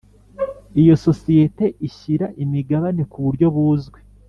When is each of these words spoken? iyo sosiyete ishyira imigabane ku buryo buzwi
iyo 0.81 0.95
sosiyete 1.05 1.65
ishyira 1.87 2.25
imigabane 2.43 3.01
ku 3.11 3.17
buryo 3.25 3.47
buzwi 3.55 3.99